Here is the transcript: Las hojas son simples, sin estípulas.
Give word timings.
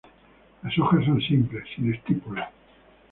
Las 0.63 0.79
hojas 0.79 1.05
son 1.05 1.21
simples, 1.21 1.63
sin 1.75 1.93
estípulas. 1.93 2.49